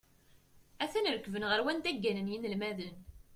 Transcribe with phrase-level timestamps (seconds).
[0.83, 2.97] A-t-an rekben ɣer wanda gganen yinelmaden.